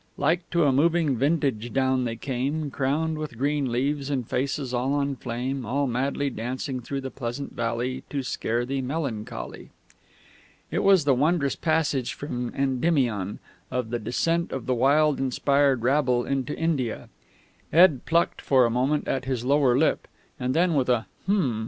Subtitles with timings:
[0.17, 4.93] Like to a moving vintage down they came, Crowned with green leaves, and faces all
[4.95, 9.69] on flame All madly dancing through the pleasant valley To scare thee, Melancholy!"_
[10.71, 13.37] It was the wondrous passage from Endymion,
[13.69, 17.07] of the descent of the wild inspired rabble into India.
[17.71, 20.07] Ed plucked for a moment at his lower lip,
[20.39, 21.59] and then, with a "Hm!